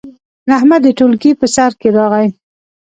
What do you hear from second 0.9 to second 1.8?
ټولګي په سر